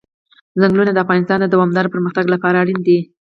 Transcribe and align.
ځنګلونه 0.61 0.91
د 0.93 0.97
افغانستان 1.05 1.39
د 1.41 1.45
دوامداره 1.53 1.91
پرمختګ 1.93 2.25
لپاره 2.33 2.61
اړین 2.63 2.79
دي. 2.87 2.99